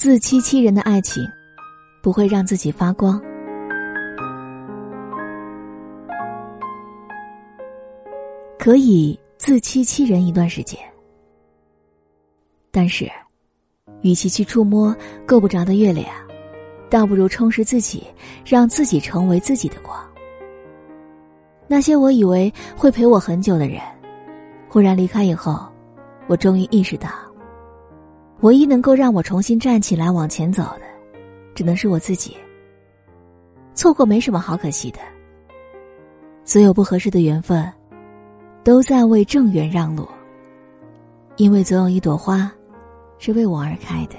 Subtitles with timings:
[0.00, 1.22] 自欺欺人的爱情，
[2.02, 3.20] 不会让自己发光。
[8.58, 10.80] 可以自欺欺人一段时间，
[12.70, 13.10] 但是，
[14.00, 16.06] 与其去触摸够不着的月亮，
[16.88, 18.06] 倒不如充实自己，
[18.42, 20.02] 让自己成为自己的光。
[21.68, 23.78] 那些我以为会陪我很久的人，
[24.66, 25.70] 忽然离开以后，
[26.26, 27.10] 我终于意识到，
[28.42, 30.82] 唯一能够让我重新站起来往前走的，
[31.54, 32.36] 只能是我自己。
[33.74, 34.98] 错过没什么好可惜的，
[36.44, 37.70] 所有不合适的缘分。
[38.62, 40.06] 都在为正缘让路，
[41.36, 42.52] 因为总有一朵花，
[43.18, 44.16] 是为我而开的。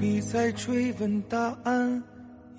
[0.00, 2.02] 必再追问答案，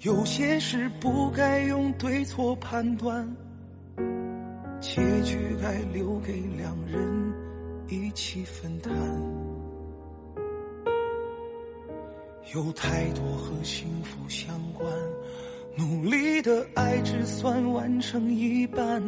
[0.02, 3.26] 有些事不该用对错判断，
[4.82, 7.34] 结局该留给两人
[7.88, 8.94] 一起分担。
[12.54, 14.92] 有太多和幸福相关，
[15.78, 19.02] 努力的爱只算完成一半，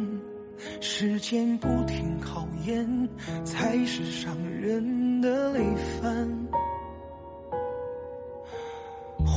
[0.80, 3.08] 时间不停考验，
[3.44, 5.60] 才是伤人的累
[6.00, 6.48] 犯。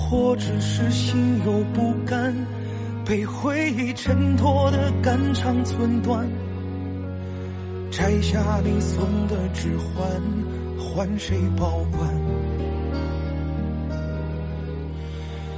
[0.10, 2.34] 或只是心有不甘，
[3.04, 6.28] 被回忆衬托的肝肠寸断。
[7.92, 10.06] 摘下你送的指环，
[10.78, 12.10] 换谁保管？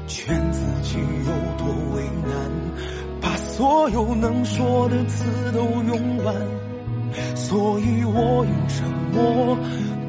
[0.07, 2.51] 劝自己有多为难，
[3.19, 6.35] 把所有能说的词都用完。
[7.35, 9.57] 所以我用沉默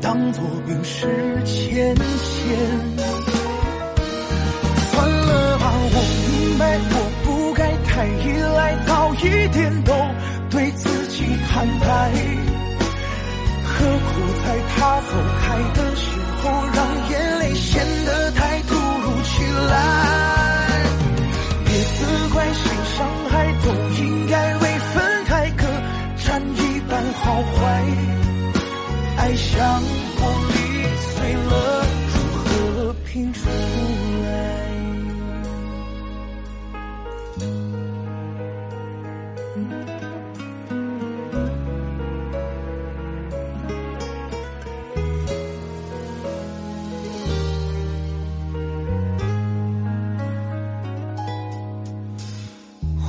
[0.00, 1.06] 当作冰释
[1.44, 3.17] 前嫌。
[6.60, 9.92] 我不该太依赖，早一点都
[10.50, 12.10] 对自己坦白。
[13.64, 14.10] 何苦
[14.44, 16.10] 在他走开的时
[16.42, 16.78] 候，让
[17.10, 19.76] 眼泪显得太突如其来？
[21.64, 21.98] 别责
[22.32, 22.64] 怪谁
[22.96, 23.32] 伤害，
[23.62, 23.66] 都
[24.02, 24.62] 应该为
[24.94, 25.62] 分开各
[26.24, 27.58] 占一半好坏。
[29.18, 29.82] 爱像
[30.16, 30.20] 玻
[30.50, 30.56] 璃
[31.14, 33.40] 碎了，如何拼出？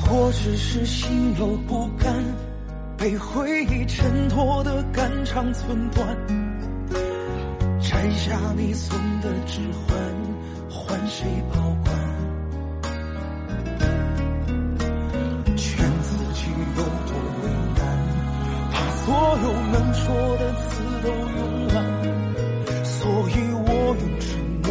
[0.02, 2.12] 或只是心有不甘，
[2.98, 6.18] 被回忆衬托的肝肠寸断。
[7.80, 9.96] 摘下你送的指环，
[10.68, 11.96] 换谁保管？
[19.10, 21.76] 所有能说的词都用完，
[22.86, 23.34] 所以
[23.66, 23.68] 我
[24.00, 24.30] 用沉
[24.62, 24.70] 默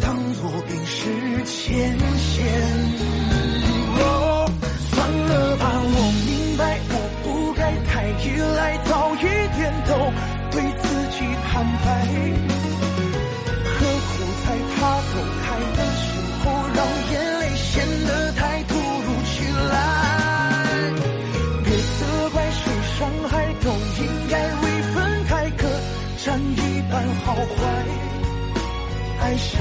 [0.00, 0.98] 当作冰释
[1.44, 2.19] 前嫌。
[27.24, 27.60] 好坏。
[29.20, 29.58] 爱像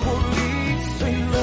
[0.00, 0.38] 玻璃
[0.98, 1.36] 碎了，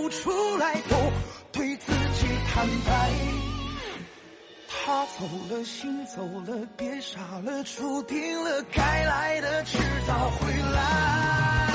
[0.00, 0.96] 不出来都
[1.50, 3.10] 对自己坦白，
[4.68, 11.66] 他走了，心走了，别傻了，注定了该来的迟早会来，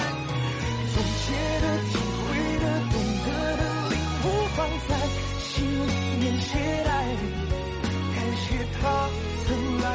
[0.96, 2.24] 总结的、体会
[2.60, 3.28] 的、懂得
[3.58, 4.96] 的，领悟放在
[5.42, 5.92] 心里
[6.22, 6.48] 面携
[6.86, 6.90] 带，
[8.16, 8.46] 感谢
[8.80, 8.81] 他
[9.46, 9.48] 曾
[9.81, 9.86] 来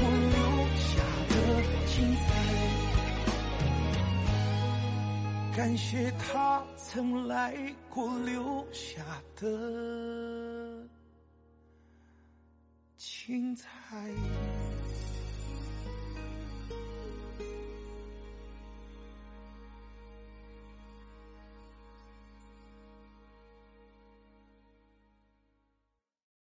[0.32, 0.40] 留
[0.80, 0.88] 下
[1.28, 1.34] 的
[1.92, 1.94] 精
[2.24, 2.24] 彩，
[5.54, 6.55] 感谢他。
[6.76, 9.02] 曾来过，留下
[9.34, 10.86] 的
[12.96, 13.66] 精彩。